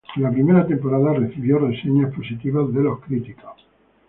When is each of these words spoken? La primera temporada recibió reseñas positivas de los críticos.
La 0.15 0.31
primera 0.31 0.65
temporada 0.65 1.13
recibió 1.13 1.59
reseñas 1.59 2.11
positivas 2.15 2.73
de 2.73 2.81
los 2.81 2.99
críticos. 3.01 3.67